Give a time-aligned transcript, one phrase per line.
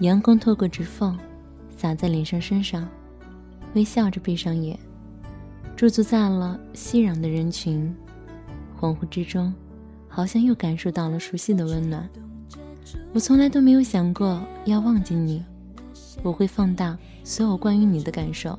[0.00, 1.18] 阳光透过指缝，
[1.76, 2.88] 洒在脸上身上，
[3.74, 4.78] 微笑着闭上眼，
[5.74, 7.92] 驻足在了熙攘的人群，
[8.78, 9.52] 恍惚之中，
[10.08, 12.08] 好像又感受到了熟悉的温暖。
[13.12, 15.44] 我从来都没有想过要忘记你，
[16.22, 18.56] 我会放大所有关于你的感受，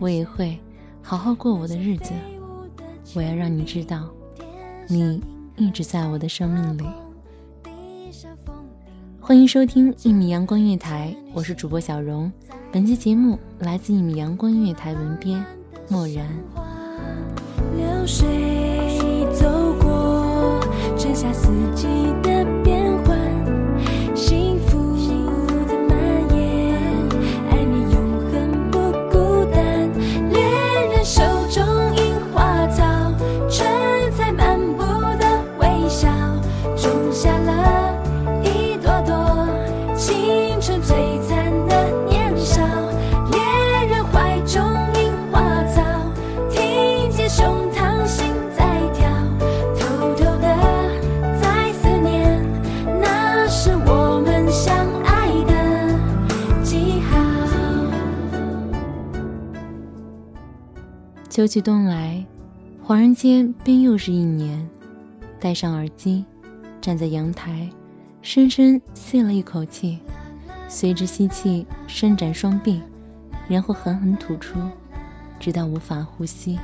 [0.00, 0.58] 我也会
[1.00, 2.12] 好好过我的日子。
[3.14, 4.10] 我要让你知道，
[4.88, 5.22] 你
[5.56, 6.84] 一直在我的生命里。
[9.30, 12.32] 欢迎收听一米阳光音乐台，我是主播小荣。
[12.72, 15.40] 本期节目来自一米阳光音乐台文编
[15.88, 16.26] 漠然。
[17.76, 18.26] 流水
[19.32, 19.48] 走
[19.80, 20.58] 过，
[20.98, 21.86] 剩下四季
[61.40, 62.22] 秋去冬来，
[62.86, 64.68] 恍然间便又是一年。
[65.40, 66.22] 戴上耳机，
[66.82, 67.66] 站在阳台，
[68.20, 70.00] 深深吸了一口气，
[70.68, 72.82] 随着吸气伸展双臂，
[73.48, 74.60] 然后狠狠吐出，
[75.38, 76.58] 直到无法呼吸。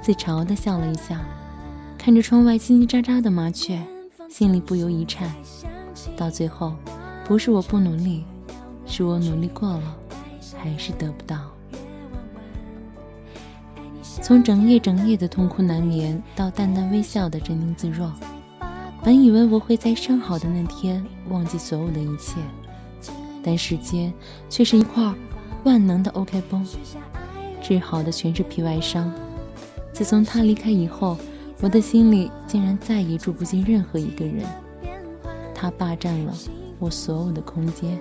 [0.00, 1.20] 自嘲地笑了一下，
[1.98, 3.82] 看着窗外叽叽喳喳的麻雀，
[4.30, 5.28] 心里不由一颤。
[6.16, 6.76] 到最后，
[7.24, 8.24] 不是我不努力，
[8.86, 9.96] 是我努力过了，
[10.56, 11.57] 还是得不到。
[14.20, 18.12] 从整夜整夜的痛哭难眠，到淡淡微笑的镇定自若，
[19.02, 22.40] 本以为我会在伤好的那天忘记所有的一切，
[23.42, 24.12] 但时间
[24.50, 25.14] 却是一块
[25.64, 26.66] 万能的 OK 绷，
[27.62, 29.10] 治好的全是皮外伤。
[29.92, 31.16] 自从他离开以后，
[31.60, 34.44] 我的心里竟然再也住不进任何一个人，
[35.54, 36.34] 他霸占了
[36.78, 37.98] 我所有的空间。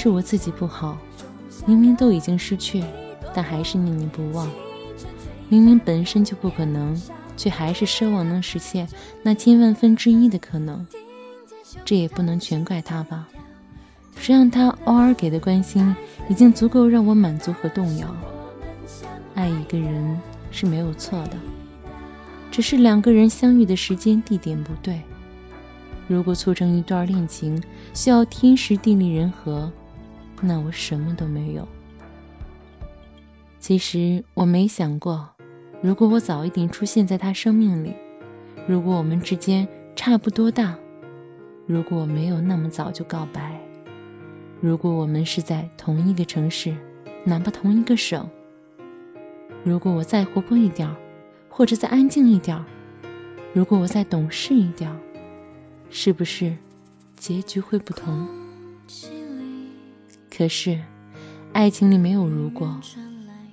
[0.00, 0.96] 是我自己不好，
[1.66, 2.84] 明明都已经失去，
[3.34, 4.48] 但还是念念不忘。
[5.48, 6.96] 明明本身就不可能，
[7.36, 8.86] 却还是奢望能实现
[9.24, 10.86] 那千万分之一的可能。
[11.84, 13.26] 这也不能全怪他吧？
[14.14, 15.92] 谁让他偶尔给的关心，
[16.28, 18.06] 已经足够让我满足和动摇。
[19.34, 20.16] 爱一个人
[20.52, 21.32] 是没有错的，
[22.52, 25.02] 只是两个人相遇的时间地点不对。
[26.06, 27.60] 如果促成一段恋情
[27.94, 29.70] 需要天时地利人和，
[30.42, 31.66] 那我什么都没有。
[33.58, 35.28] 其实我没想过，
[35.82, 37.94] 如果我早一点出现在他生命里，
[38.66, 40.78] 如果我们之间差不多大，
[41.66, 43.60] 如果我没有那么早就告白，
[44.60, 46.74] 如果我们是在同一个城市，
[47.24, 48.28] 哪怕同一个省，
[49.64, 50.96] 如果我再活泼一点儿，
[51.48, 52.64] 或者再安静一点儿，
[53.52, 54.96] 如果我再懂事一点儿。
[55.90, 56.54] 是不是
[57.16, 58.28] 结局会不同？
[60.38, 60.78] 可是，
[61.52, 62.80] 爱情里没有如果，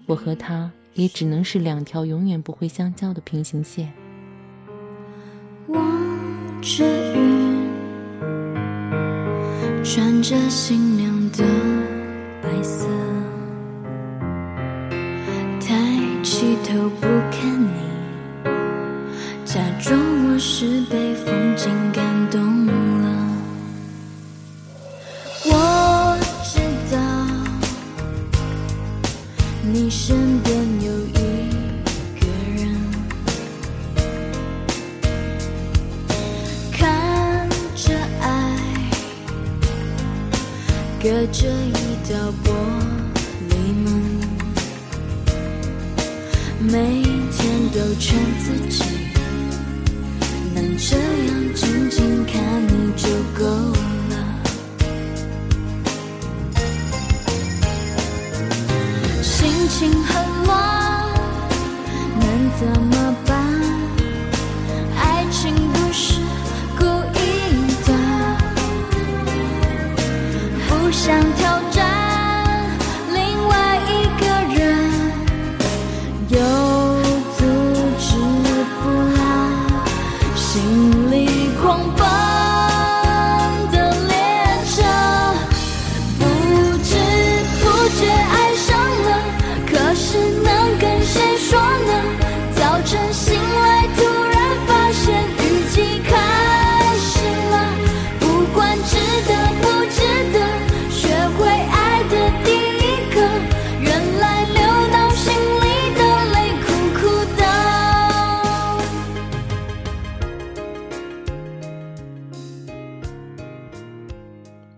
[0.05, 3.91] 我和他也只能是两条永远不会相交的平行线。
[5.65, 5.81] 望
[6.61, 6.85] 着
[7.15, 7.67] 云，
[9.83, 11.43] 穿着新娘的
[12.43, 12.87] 白色，
[41.67, 41.71] 一
[42.09, 42.13] 道
[42.43, 42.45] 玻
[43.49, 43.51] 璃
[43.83, 43.85] 门，
[46.59, 46.73] 每
[47.31, 47.39] 天
[47.73, 48.05] 都劝
[48.39, 48.75] 自己，
[50.53, 52.33] 能这样静静看
[52.67, 53.03] 你就
[53.37, 53.43] 够
[54.09, 54.13] 了。
[59.21, 59.33] 心
[59.69, 60.13] 情很
[60.45, 60.53] 乱，
[62.19, 62.23] 能
[62.59, 62.94] 怎么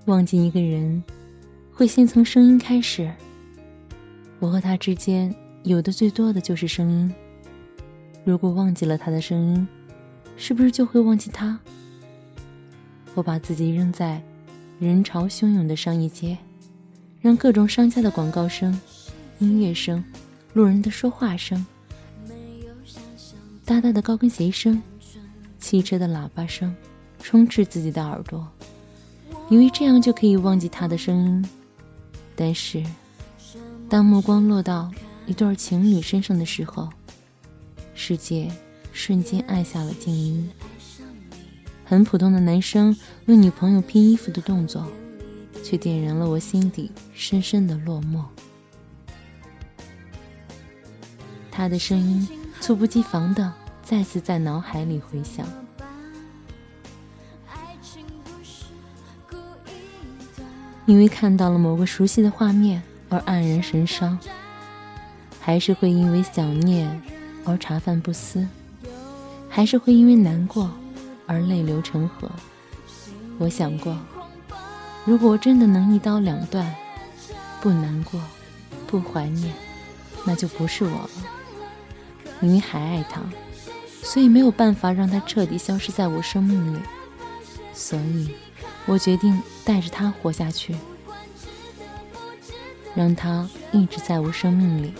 [0.08, 1.04] 忘记一个人，
[1.74, 3.12] 会先从声音开始。
[4.40, 7.14] 我和他之间有的最多的就是声音。
[8.24, 9.68] 如果忘记了他的声音，
[10.38, 11.60] 是不是就会忘记他？
[13.16, 14.22] 我把自己扔在
[14.80, 16.38] 人潮汹涌的商业街，
[17.20, 18.80] 让各种商家的广告声、
[19.40, 20.02] 音乐声、
[20.54, 21.66] 路人的说话声、
[23.66, 24.82] 大大的高跟鞋声、
[25.60, 26.74] 汽车的喇叭声
[27.20, 28.50] 充斥自己的耳朵。
[29.50, 31.50] 以为这样就可以忘记他的声音，
[32.36, 32.84] 但是，
[33.88, 34.92] 当目光落到
[35.26, 36.90] 一对情侣身上的时候，
[37.94, 38.52] 世界
[38.92, 40.50] 瞬间按下了静音。
[41.86, 42.94] 很普通的男生
[43.28, 44.86] 为女朋友拼衣服的动作，
[45.64, 48.22] 却点燃了我心底深深的落寞。
[51.50, 52.28] 他的声音
[52.60, 53.52] 猝不及防的
[53.82, 55.48] 再次在脑海里回响。
[60.88, 64.18] 因为看到了某个熟悉的画面而黯然神伤，
[65.42, 67.02] 还是会因为想念
[67.44, 68.48] 而茶饭不思，
[69.50, 70.72] 还是会因为难过
[71.26, 72.32] 而泪流成河。
[73.38, 73.98] 我想过，
[75.04, 76.74] 如果我真的能一刀两断，
[77.60, 78.22] 不难过，
[78.88, 79.54] 不怀念，
[80.24, 81.10] 那就不是我了。
[82.40, 83.22] 因为还爱他，
[84.04, 86.80] 所以没有办法让他彻底消失在我生命里，
[87.74, 88.30] 所以。
[88.88, 90.76] 我决定带着他活下去，
[92.96, 94.94] 让他一直在我生命里。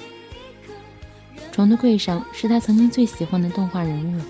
[1.52, 4.22] 床头柜上是他曾经最喜欢的动画人物，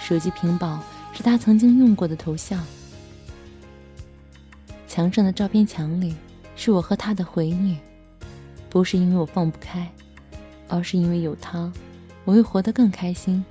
[0.00, 2.60] 手机屏保是他曾经用过的头像，
[4.88, 6.16] 墙上的照片墙里
[6.56, 7.76] 是我和他的回忆。
[8.68, 9.86] 不是因为我放不开，
[10.66, 11.70] 而是因为有他，
[12.24, 13.44] 我会活得更开心。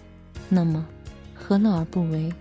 [0.50, 0.84] 那么，
[1.36, 2.34] 何乐而不为？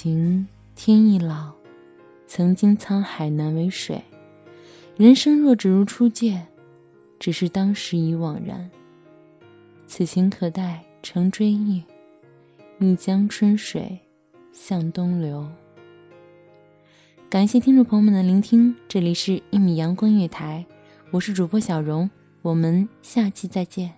[0.00, 1.52] 情天亦老，
[2.28, 4.00] 曾经沧海难为水。
[4.96, 6.46] 人生若只如初见，
[7.18, 8.70] 只是当时已惘然。
[9.88, 11.82] 此情可待成追忆，
[12.78, 13.98] 一江春水
[14.52, 15.44] 向东流。
[17.28, 20.64] 感谢听众朋友们的聆听，这里是《一米阳光音乐台》，
[21.10, 22.08] 我是主播小荣，
[22.42, 23.97] 我们下期再见。